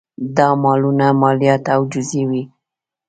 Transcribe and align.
دا 0.35 0.47
مالونه 0.63 1.07
مالیات 1.21 1.63
او 1.75 1.81
جزیې 1.91 2.23
وې 2.29 2.43